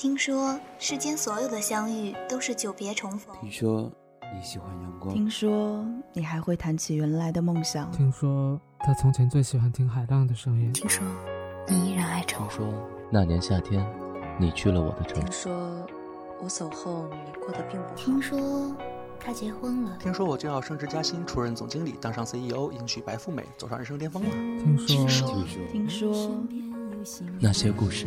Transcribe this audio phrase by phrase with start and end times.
[0.00, 3.34] 听说世间所有的相遇都是久别重逢。
[3.40, 3.90] 听说
[4.32, 5.12] 你喜欢阳光。
[5.12, 7.90] 听说你还会谈起原来的梦想。
[7.90, 10.72] 听说他从前最喜欢听海浪的声音。
[10.72, 11.04] 听说
[11.66, 12.46] 你依然爱着我。
[12.46, 12.72] 听说
[13.10, 13.84] 那年夏天，
[14.38, 15.20] 你去了我的城。
[15.20, 15.84] 听说
[16.40, 17.94] 我走后你过得并不好。
[17.96, 18.72] 听说
[19.18, 19.96] 他结婚了。
[19.98, 24.30] 听说我就要升职加薪，出任总经理，当上 CEO，迎娶白富美，走上人生巅峰了。
[24.64, 25.26] 听说
[25.72, 26.40] 听说
[27.40, 28.06] 那些故事。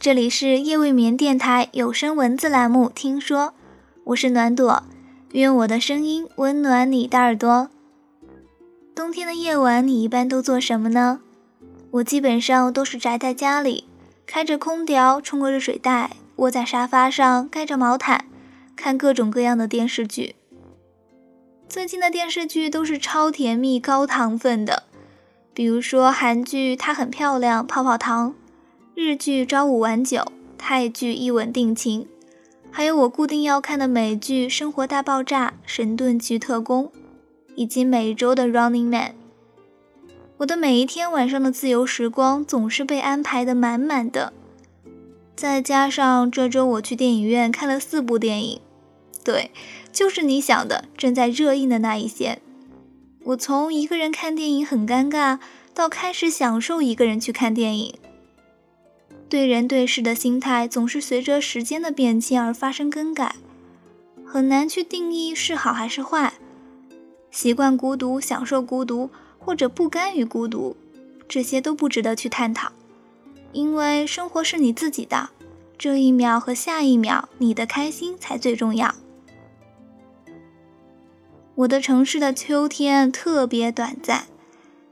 [0.00, 3.52] 这里是夜未眠电台有声文字栏目，听说
[4.04, 4.84] 我是暖朵，
[5.32, 7.68] 愿我的声音温暖你的耳朵。
[8.94, 11.18] 冬天的夜晚，你一般都做什么呢？
[11.90, 13.88] 我基本上都是宅在家里，
[14.24, 18.26] 开着空调，冲个热水袋，窝在沙发上，盖着毛毯，
[18.76, 20.36] 看各种各样的电视剧。
[21.68, 24.84] 最近的电视剧都是超甜蜜、高糖分的，
[25.52, 28.36] 比如说韩剧《她很漂亮》，泡泡糖。
[29.00, 32.08] 日剧朝五晚九，泰剧一吻定情，
[32.68, 36.86] 还有我固定要看的美剧《生活大爆炸》《神盾局特工》，
[37.54, 39.10] 以及每周的《Running Man》。
[40.38, 44.32] 我的每一天晚上的自由时光总是被安排的满满的，
[45.36, 48.60] 再加上这周我去电影院看了四部电影，
[49.22, 49.52] 对，
[49.92, 52.40] 就是你想的正在热映的那一些。
[53.26, 55.38] 我从一个人看电影很尴尬，
[55.72, 57.94] 到开始享受一个人去看电影。
[59.28, 63.36] 对人对事的心态总是随着时间的变迁而发生更改，
[64.24, 66.32] 很难去定义是好还是坏。
[67.30, 70.74] 习惯孤独、享受孤独，或者不甘于孤独，
[71.28, 72.72] 这些都不值得去探讨。
[73.52, 75.28] 因为生活是你自己的，
[75.76, 78.94] 这一秒和下一秒，你的开心才最重要。
[81.54, 84.26] 我的城市的秋天特别短暂。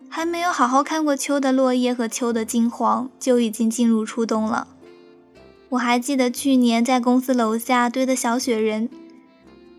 [0.09, 4.69] 还没有好好看过秋的落叶和秋的金黄，就已经进入初冬了。
[5.71, 8.89] 我还记得去年在公司楼下堆的小雪人，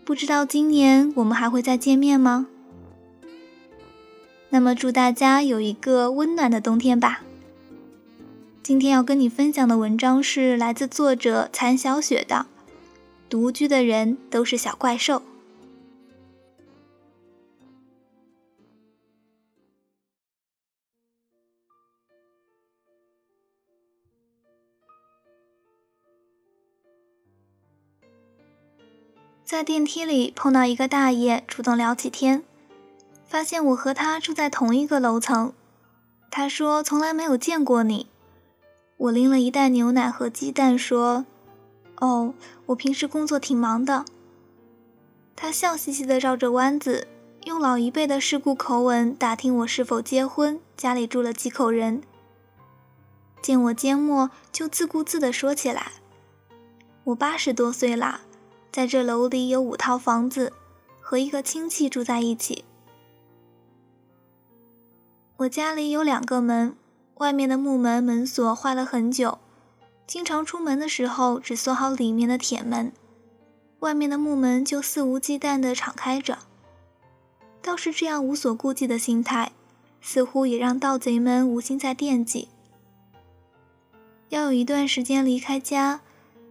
[0.04, 2.46] 不知道今年我们还会再见面吗？
[4.50, 7.22] 那么祝大家有一个温暖的冬天吧。
[8.62, 12.36] 今天要跟你分享的文章是来自作者残小雪的
[13.28, 15.16] 《独居的人都是小怪兽》。
[29.58, 32.44] 在电梯里碰到一个大爷，主动聊起天，
[33.26, 35.52] 发现我和他住在同一个楼层。
[36.30, 38.06] 他说从来没有见过你。
[38.98, 41.26] 我拎了一袋牛奶和鸡蛋，说
[41.98, 42.34] ：“哦，
[42.66, 44.04] 我平时工作挺忙的。”
[45.34, 47.08] 他笑嘻嘻地绕着弯子，
[47.42, 52.00] 用老一辈的世故口吻打听我是否结婚，家里住了几口人。
[53.42, 55.90] 见我缄默，就自顾自地说起来
[57.02, 58.20] ：“我八十多岁啦。”
[58.70, 60.52] 在这楼里有五套房子，
[61.00, 62.64] 和一个亲戚住在一起。
[65.38, 66.76] 我家里有两个门，
[67.14, 69.38] 外面的木门门锁坏了很久，
[70.06, 72.92] 经常出门的时候只锁好里面的铁门，
[73.80, 76.38] 外面的木门就肆无忌惮地敞开着。
[77.62, 79.52] 倒是这样无所顾忌的心态，
[80.00, 82.48] 似乎也让盗贼们无心再惦记。
[84.28, 86.00] 要有一段时间离开家。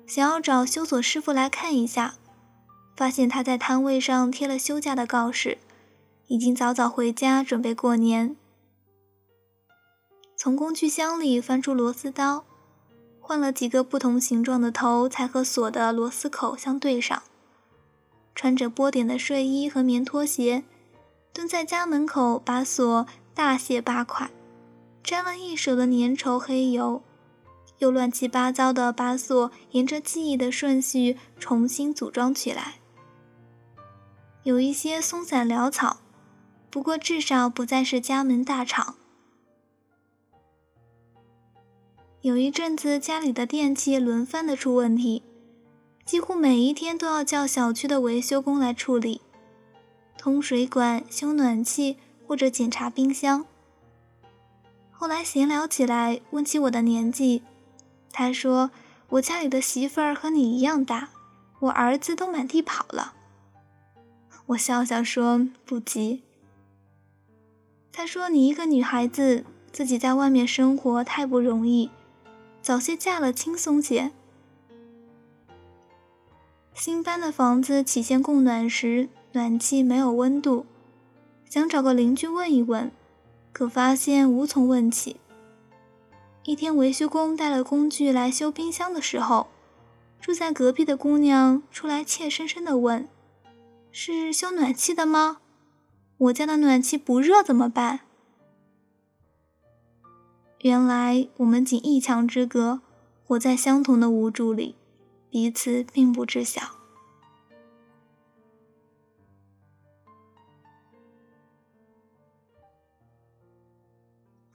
[0.07, 2.15] 想要找修锁师傅来看一下，
[2.95, 5.57] 发现他在摊位上贴了休假的告示，
[6.27, 8.37] 已经早早回家准备过年。
[10.37, 12.45] 从工具箱里翻出螺丝刀，
[13.19, 17.21] 换了几个不同形状的头，才和锁的螺丝口相对上。
[18.33, 20.63] 穿着波点的睡衣和棉拖鞋，
[21.33, 24.29] 蹲在家门口把锁大卸八块，
[25.03, 27.01] 沾了一手的粘稠黑油。
[27.79, 32.75] 又乱七八糟的把锁沿着记忆的顺序重新组装起来，
[34.43, 35.97] 有一些松散潦草，
[36.69, 38.95] 不过至少不再是家门大敞。
[42.21, 45.23] 有一阵子家里的电器轮番的出问题，
[46.03, 49.21] 几乎每一天都要叫小区的维修工来处理，
[50.17, 53.45] 通水管、修暖气或者检查冰箱。
[54.91, 57.43] 后来闲聊起来，问起我的年纪。
[58.11, 58.71] 他说
[59.09, 61.09] ：“我家里的媳妇儿和你一样大，
[61.59, 63.13] 我儿子都满地跑了。
[64.47, 66.23] 我笑笑说：“不急。”
[67.91, 71.89] 他说：“你一个女孩子，自己在外面生活太不容易，
[72.61, 74.11] 早些嫁了轻松些。”
[76.73, 80.65] 新搬的房子起先供暖时，暖气没有温度，
[81.49, 82.91] 想找个邻居问一问，
[83.51, 85.17] 可发现无从问起。
[86.47, 89.47] 一天，维修工带了工具来修冰箱的时候，
[90.21, 93.05] 住在隔壁的姑娘出来怯生生地问
[93.91, 95.39] ：“是修暖气的吗？
[96.17, 97.99] 我家的暖气不热怎么办？”
[100.63, 102.79] 原来我们仅一墙之隔，
[103.25, 104.75] 活在相同的无助里。
[105.29, 106.76] 彼此并不知晓。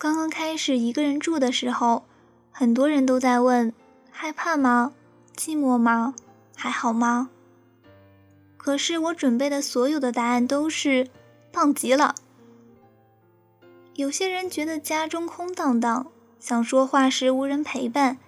[0.03, 2.03] 刚刚开始一个人住的时候，
[2.51, 3.73] 很多人都在问：
[4.11, 4.95] 害怕吗？
[5.37, 6.17] 寂寞吗？
[6.57, 7.31] 还好吗？
[8.57, 11.07] 可是我准备的所有的答案都是
[11.53, 12.17] 棒极了。
[13.95, 16.09] 有些人觉得家中空荡荡，
[16.41, 18.19] 想说话时无人陪伴。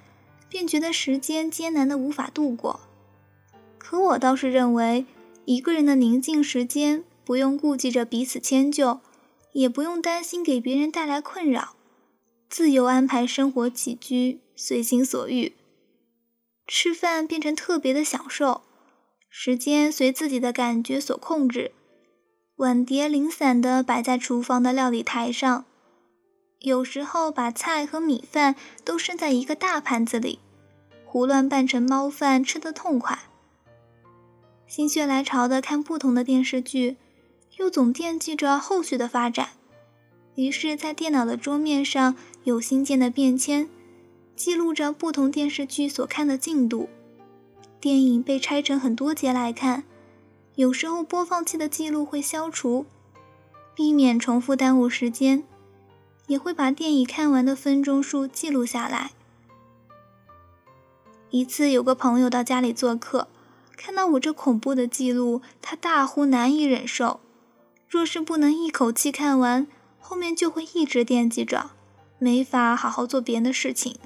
[0.49, 2.79] 便觉得时间艰难的无法度过，
[3.79, 5.07] 可我倒是认为，
[5.45, 9.01] 一个人的宁静时间，不用顾忌着彼此迁就，
[9.55, 11.77] 也不用担心给别人带来困扰，
[12.49, 15.55] 自由安排生活起居，随心所欲。
[16.67, 18.63] 吃饭变成特别的享受，
[19.31, 21.71] 时间随自己的感觉所控制，
[22.57, 25.65] 碗碟零散地摆在厨房的料理台上，
[26.59, 30.41] 有时候把菜和米饭都盛在一个大盘子里。
[31.05, 33.17] 胡乱拌成猫饭，吃得痛快。
[34.67, 36.97] 心血来潮的看不同的电视剧，
[37.59, 39.51] 又总惦记着后续的发展，
[40.35, 43.69] 于是，在电脑的桌面上有新建的便签，
[44.35, 46.89] 记录着不同电视剧所看的进度。
[47.81, 49.85] 电影被拆成很多节来看，
[50.57, 52.87] 有时候播放器的记录会消除，
[53.75, 55.45] 避免重复耽误时间，
[56.27, 59.13] 也会把电影看完的分钟数记录下来。
[61.31, 63.29] 一次，有个朋友到家里做客，
[63.77, 67.21] 看到我这恐怖的记录，他大呼难以忍受。
[67.95, 69.69] 若是不能一口气看完，
[70.01, 71.71] 后面就会一直惦记着，
[72.19, 73.97] 没法好好做别的事情。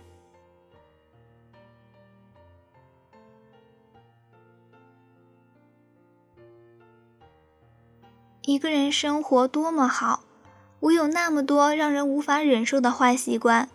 [8.43, 10.23] 一个人生活多么好，
[10.81, 13.71] 我有那么多让人无法忍受的坏习惯，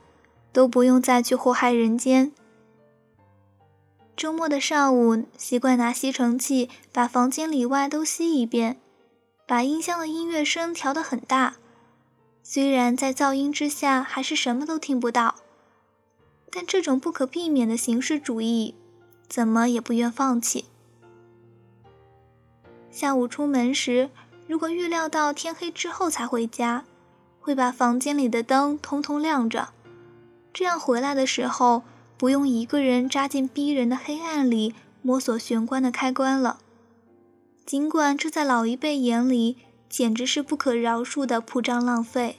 [0.51, 2.31] 都不用再去祸害人间。
[4.15, 8.77] 周末的上午，习惯拿吸尘器把房间里外都吸一遍，
[9.45, 11.55] 把音箱的音乐声调得很大，
[12.41, 15.35] 虽然在噪音之下还是什么都听不到，
[16.49, 18.75] 但这种不可避免的形式主义，
[19.27, 20.65] 怎么也不愿放弃。
[22.89, 24.09] 下午出门时，
[24.47, 26.85] 如果预料到天黑之后才回家，
[27.39, 29.69] 会把房间里的灯通通亮着，
[30.53, 31.83] 这样回来的时候。
[32.15, 36.59] 不用一个人扎进逼人的黑暗里摸索玄关的开关了。
[37.65, 39.57] 尽管这在老一辈眼里
[39.89, 42.37] 简直是不可饶恕的铺张浪费。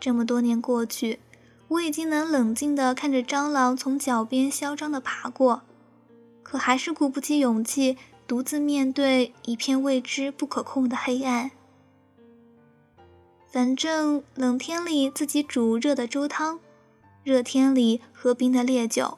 [0.00, 1.20] 这么多年过去，
[1.68, 5.62] 我已经能冷静地看着蟑螂从脚边嚣张地爬过，
[6.42, 7.96] 可还是鼓不起勇气
[8.26, 11.50] 独自面对一片未知不可控的黑暗。
[13.50, 16.60] 反正冷天里自己煮热的粥汤。
[17.22, 19.16] 热天里喝冰的烈酒，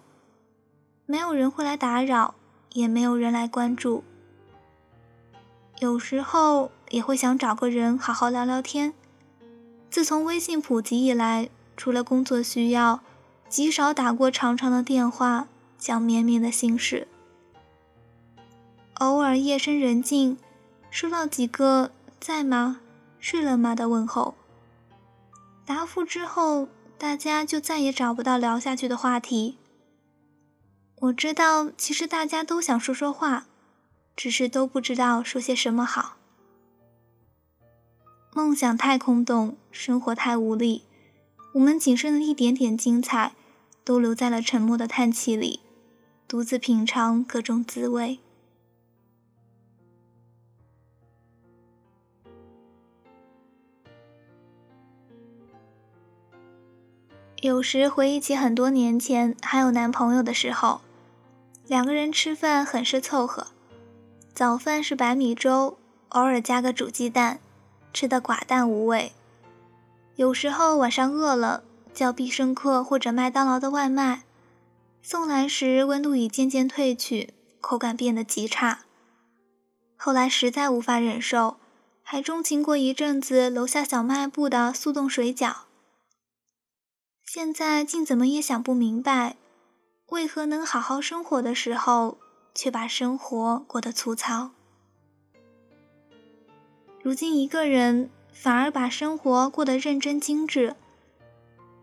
[1.07, 2.37] 没有人会来打扰，
[2.77, 4.05] 也没有人来关注。
[5.81, 8.95] 有时候也会想找个人好好聊聊天。
[9.91, 13.01] 自从微信普及以来，除了工作需要，
[13.49, 17.09] 极少打过长长的电话讲绵绵的心事。
[18.95, 20.37] 偶尔夜深人静，
[20.91, 21.91] 收到几个
[22.21, 22.81] “在吗？
[23.19, 24.35] 睡了吗”的问候，
[25.65, 26.69] 答复之后。
[26.99, 29.59] 大家就再也找不到聊下去的话题。
[31.07, 33.47] 我知道，其实大家都想说说话，
[34.17, 36.17] 只是都不知道说些什么好。
[38.35, 40.83] 梦想太空洞，生活太无力，
[41.55, 43.35] 我们仅剩的一点点精彩，
[43.85, 45.61] 都留在了沉默的叹气里，
[46.27, 48.19] 独自品尝各种滋味。
[57.43, 60.81] 有时回忆起很多年前还有男朋友的时候，
[61.67, 63.49] 两个人吃饭很是凑合。
[64.33, 65.79] 早饭是白米粥，
[66.11, 67.41] 偶尔加个煮鸡蛋，
[67.93, 69.13] 吃得寡淡无味。
[70.15, 74.23] 有时候晚上饿了，叫必胜客或者麦当劳的外卖，
[75.03, 78.81] 送来时温度已渐渐退去，口感变得极差。
[79.97, 81.57] 后来实在无法忍受，
[82.03, 85.55] 还钟情过一阵子楼下小卖部的速冻水饺。
[87.25, 89.37] 现在竟怎么也想不明白，
[90.11, 92.19] 为何能好好生活的时候，
[92.55, 94.51] 却把生活过得粗糙。
[97.03, 100.77] 如今一个人反而把生活过得认真精致，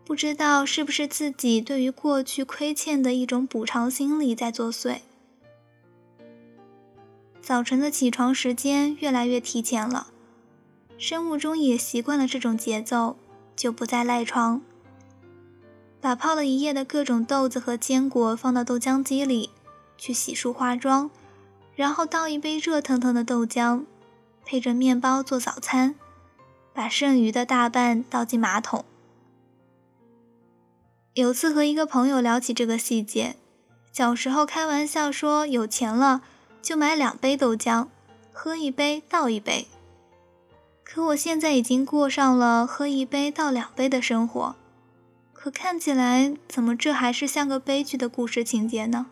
[0.04, 4.98] 不知道是不是自己对于过去亏欠的一种补偿心理在作祟。
[7.42, 10.08] 早晨的起床时间越来越提前了，
[10.96, 13.18] 生物钟也习惯了这种节奏，
[13.54, 14.62] 就不再赖床。
[16.04, 19.48] 把泡了一夜的各种豆子和坚果放到豆浆机里，
[19.96, 21.10] 去洗漱化妆，
[21.74, 23.84] 然后倒一杯热腾腾的豆浆。
[24.44, 25.94] 配着面包做早餐，
[26.74, 28.84] 把剩余的大半倒进马桶。
[31.14, 33.36] 有次和一个朋友聊起这个细节，
[33.90, 36.20] 小时候开玩笑说有钱了
[36.60, 37.86] 就买两杯豆浆，
[38.30, 39.68] 喝一杯倒一杯。
[40.84, 44.54] 可我现在已经过上了喝一杯倒两杯的生活，
[45.44, 49.08] 可看起来怎么这还是像个悲剧的故事情节呢？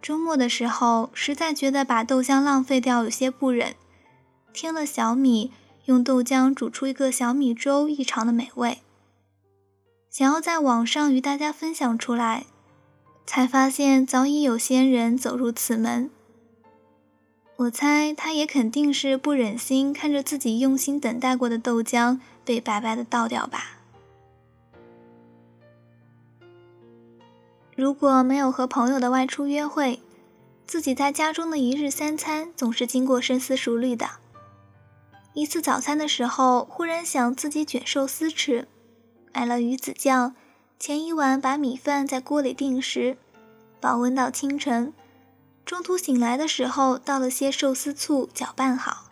[0.00, 3.74] 周末的时候，实在觉得把豆浆浪费掉有些不忍，
[4.54, 5.52] 添了小米，
[5.84, 8.78] 用豆浆煮出一个小米粥，异常的美味。
[10.08, 12.46] 想要在网上与大家分享出来，
[13.26, 16.08] 才发现早已有先人走入此门。
[17.56, 23.79] 我猜他也肯定是不忍心看着自己用心等待过的豆浆被白白的倒掉吧。
[27.80, 30.02] 如果没有和朋友的外出约会，
[30.66, 34.06] 自己在家中的一日三餐总是经过深思熟虑的。
[35.32, 38.68] 一次早餐的时候，忽然想自己卷寿司吃，
[39.32, 40.34] 买了鱼子酱，
[40.78, 43.16] 前一晚把米饭在锅里定时，
[43.80, 44.92] 保温到清晨。
[45.64, 49.10] 中途醒来的时候，倒了些寿司醋，搅拌好，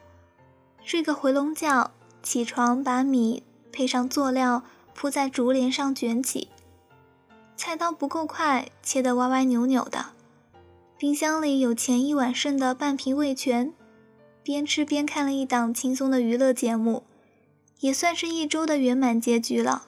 [0.85, 1.91] 睡个回笼觉。
[2.23, 6.49] 起床把米配上佐料铺在竹帘上卷起。
[7.59, 10.11] 菜刀不够快，切得歪歪扭扭的。
[10.97, 13.75] 冰箱里有前一晚剩的半瓶味全，
[14.45, 17.03] 边吃边看了一档轻松的娱乐节目，
[17.81, 19.87] 也算是一周的圆满结局了。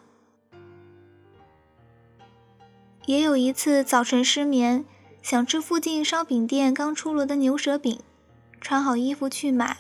[3.06, 4.84] 也有一次早晨失眠，
[5.22, 8.00] 想吃附近烧饼店刚出炉的牛舌饼，
[8.60, 9.78] 穿好衣服去买，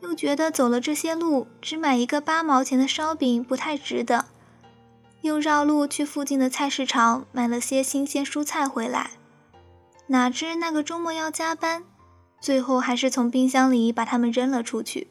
[0.00, 4.26] 又觉得走了这些路，只买一个八毛钱的烧饼不太值得。
[5.22, 9.10] 又绕路去附近的菜市场买了些新鲜蔬菜回来，
[10.06, 11.84] 哪知那个周末要加班，
[12.40, 15.08] 最后还是从冰箱里把它们扔了出去。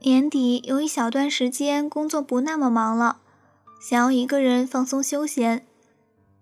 [0.00, 3.20] 年底有一小段时间工作不那么忙了，
[3.80, 5.64] 想要一个人放松休闲，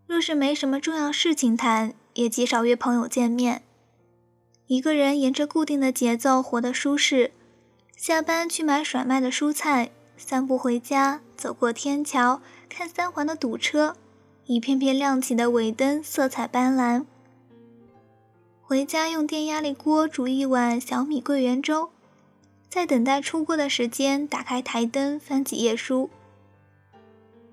[0.07, 3.63] 若是没什么重要事情谈，也极少约朋友见面。
[4.71, 7.33] 一个人沿着固定的节奏活得舒适，
[7.97, 13.97] 下班去买甩卖的蔬菜，散步回家，走过天桥，看三环的堵车，
[14.47, 17.05] 一片片亮起的尾灯色彩斑斓。
[18.63, 21.91] 回家用电压力锅煮一碗小米桂圆粥，
[22.69, 26.09] 在等待出锅的时间，打开台灯翻几页书。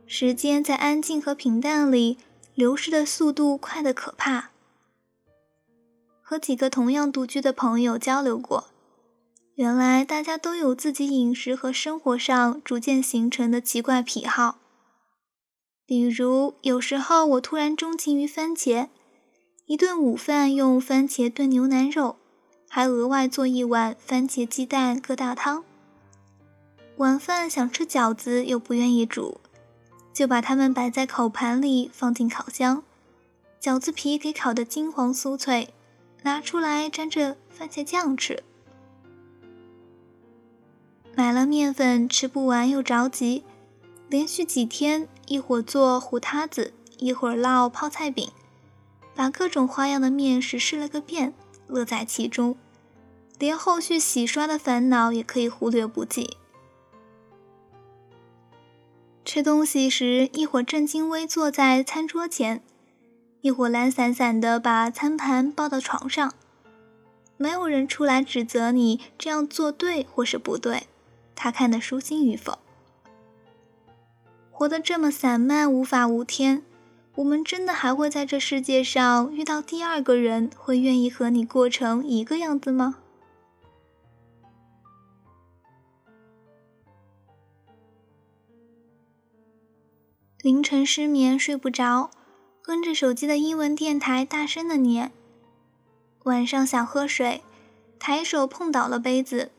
[0.06, 2.20] 时间在安静和平淡里
[2.54, 4.52] 流逝的速度快得可怕。
[6.30, 8.66] 和几个同样独居的朋友交流过，
[9.56, 14.58] 原来大家都有自己饮食和生活上逐渐形成的奇怪癖好。
[15.86, 18.90] 比如，有时候我突然钟情于番茄，
[19.68, 22.18] 一顿午饭用番茄炖牛腩肉，
[22.68, 25.64] 还额外做一碗番茄鸡蛋疙瘩汤。
[26.98, 29.40] 晚饭想吃饺子又不愿意煮，
[30.14, 32.84] 就把它们摆在烤盘里放进烤箱，
[33.62, 35.70] 饺子皮给烤得金黄酥脆。
[36.28, 38.44] 拿出来沾着番茄酱吃。
[41.16, 43.46] 买了面粉吃不完又着急，
[44.10, 48.30] 连续几天一会儿做糊塌子，一会儿烙泡菜饼，
[49.16, 51.34] 把各种花样的面食试了个遍，
[51.68, 52.58] 乐在其中，
[53.40, 56.36] 连后续洗刷的烦恼也可以忽略不计。
[59.24, 62.62] 吃东西时，一会儿正襟危坐在餐桌前。
[63.48, 66.34] 一伙懒散散的把餐盘抱到床上。
[67.38, 70.88] 没有人出来指责你这样做对或是不对
[71.34, 72.60] 他看得舒心与否。
[74.51, 76.62] 活得这么散漫无法无天
[77.16, 82.98] 我们真的还会在这世界上遇到第二个人会愿意和你过成一个样子吗？
[90.42, 92.12] 凌晨失眠睡不着
[92.68, 95.14] 跟着手机的英文电台大声的念。
[96.24, 97.42] 晚上想喝水，
[97.98, 99.54] 抬手碰倒了杯子，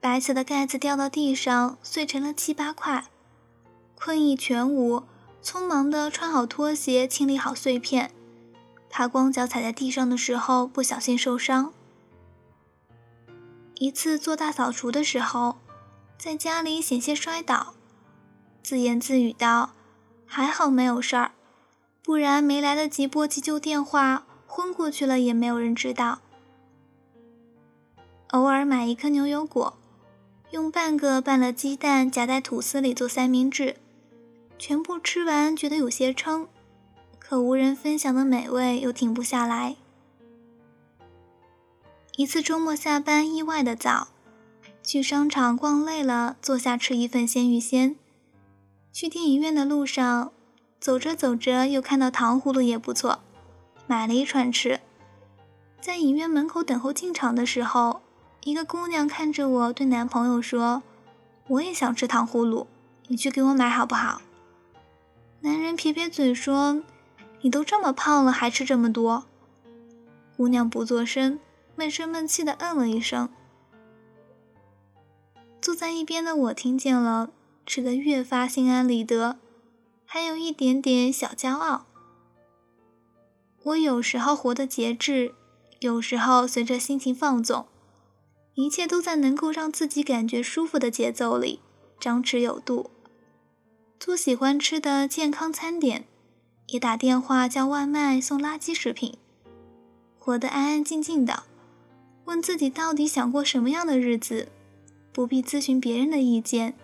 [0.00, 3.04] 白色的盖子掉到地上，碎成了七八块。
[3.94, 5.04] 困意全无，
[5.40, 8.10] 匆忙的穿好拖鞋，清理好碎片，
[8.90, 11.72] 怕光脚踩在地上的时候不小心受伤。
[13.76, 15.58] 一次做大扫除的时候，
[16.18, 17.74] 在家里险些摔倒，
[18.64, 19.74] 自言自语道
[20.26, 21.30] ：“还好没有事儿，
[22.02, 26.20] 不然没来得及拨急救电话，昏过去了也没有人知道。”
[28.32, 29.78] 偶尔买一颗牛油果，
[30.50, 33.76] 用半个拌了鸡蛋夹在吐司里做三明治。
[34.58, 36.48] 全部吃完，觉得有些撑，
[37.18, 39.76] 可无人分享的美味又停不下来。
[42.16, 44.08] 一次周末下班意外的早，
[44.82, 47.96] 去商场逛累了，坐下吃一份鲜芋仙。
[48.92, 50.32] 去电影院的路上，
[50.82, 53.20] 走着走着又看到糖葫芦也不错，
[53.86, 54.80] 买了一串吃。
[55.80, 58.02] 在影院门口等候进场的时候，
[58.42, 60.82] 一个姑娘看着我对男朋友说
[61.46, 62.66] ：“我也想吃糖葫芦，
[63.06, 64.22] 你去给我买好不好？”
[65.42, 66.82] 男人撇撇嘴说
[67.42, 69.26] ：“你都这么胖了，还吃这么多。”
[70.36, 71.38] 姑娘不作声，
[71.76, 73.28] 闷声闷气的嗯了一声。
[75.60, 77.30] 坐在一边的我听见了，
[77.64, 79.38] 吃得越发心安理得，
[80.14, 81.86] 还有一点点小骄傲。
[83.62, 85.34] 我有时候活得节制，
[85.80, 87.64] 有时候随着心情放纵，
[88.52, 91.60] 一切都在能够让自己感觉舒服的节奏里，
[91.98, 92.90] 张弛有度。
[93.98, 96.04] 做喜欢吃的健康餐点，
[96.66, 99.16] 也打电话叫外卖送垃圾食品，
[100.18, 101.44] 活得安安静静的，
[102.26, 104.48] 问自己到底想过什么样的日子，
[105.10, 106.74] 不必咨询别人的意见，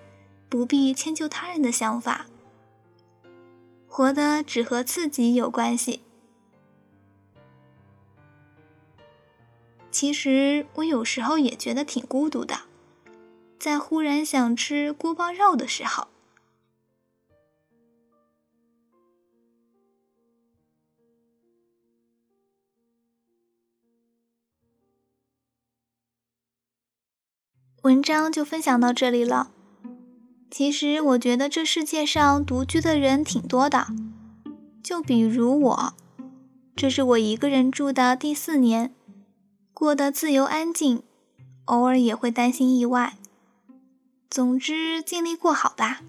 [0.49, 2.25] 不必迁就他人的想法，
[3.89, 6.03] 活的只和自己有关系。
[9.91, 12.61] 其实我有时候也觉得挺孤独的，
[13.59, 16.07] 在忽然想吃锅包肉的时候。
[27.83, 29.53] 文章就分享到这里了。
[30.51, 33.87] 其实我觉得这世界上独居的人挺多的，
[34.83, 35.95] 就比如我，
[36.75, 38.93] 这是我一个人住的第四年，
[39.75, 41.03] 过得自由安静，
[41.67, 43.17] 偶尔也会担心意外。
[44.31, 46.01] 总之，尽力过好吧。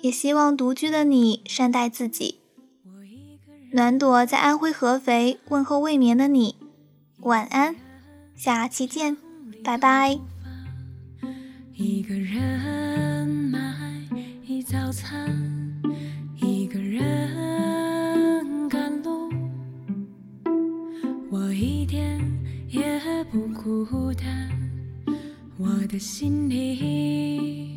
[0.00, 2.40] 也希望独居的你善待自己。
[3.72, 6.56] 暖朵在安徽合肥问候未眠的你，
[7.20, 7.76] 晚安，
[8.34, 9.16] 下期见。
[9.64, 10.18] 拜拜。
[11.74, 12.40] 一个人
[14.72, 15.30] 早餐，
[16.40, 19.30] 一个人赶路，
[21.30, 22.18] 我一点
[22.70, 22.98] 也
[23.30, 24.50] 不孤单，
[25.58, 27.71] 我的心里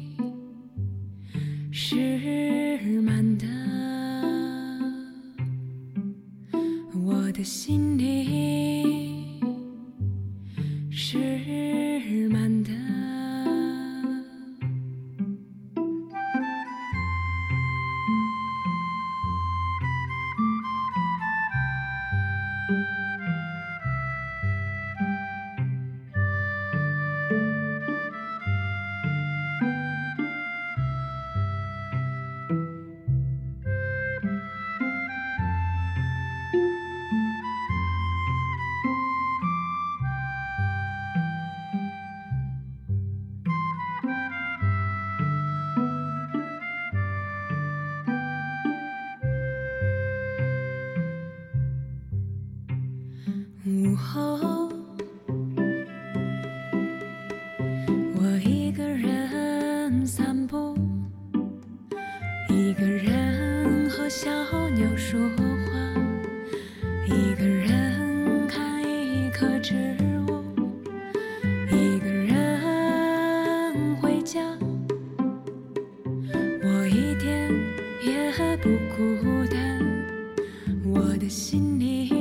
[81.45, 82.14] 心里。